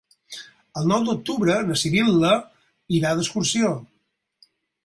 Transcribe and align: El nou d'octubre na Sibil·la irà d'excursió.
El 0.79 0.87
nou 0.91 1.03
d'octubre 1.09 1.59
na 1.67 1.77
Sibil·la 1.83 2.33
irà 3.01 3.15
d'excursió. 3.21 3.73